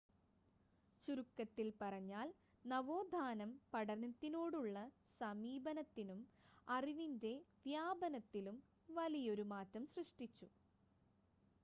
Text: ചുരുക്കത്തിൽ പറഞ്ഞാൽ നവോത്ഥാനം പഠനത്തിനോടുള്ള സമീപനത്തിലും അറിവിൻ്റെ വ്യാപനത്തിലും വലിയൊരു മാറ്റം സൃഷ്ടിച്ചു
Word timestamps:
ചുരുക്കത്തിൽ 1.03 1.67
പറഞ്ഞാൽ 1.81 2.27
നവോത്ഥാനം 2.65 3.51
പഠനത്തിനോടുള്ള 3.73 4.77
സമീപനത്തിലും 5.21 6.21
അറിവിൻ്റെ 6.67 7.33
വ്യാപനത്തിലും 7.65 8.57
വലിയൊരു 8.89 9.45
മാറ്റം 9.53 9.85
സൃഷ്ടിച്ചു 9.95 10.49